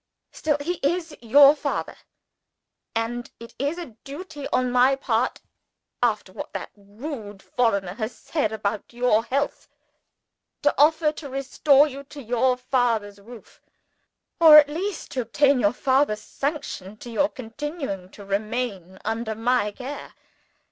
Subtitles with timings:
[0.31, 1.95] Still he is your father;
[2.95, 5.39] and it is a duty on my part,
[6.01, 9.67] after what that rude foreigner has said about your health,
[10.63, 13.61] to offer to restore you to your father's roof
[14.39, 19.69] or, at least, to obtain your father's sanction to your continuing to remain under my
[19.71, 20.15] care.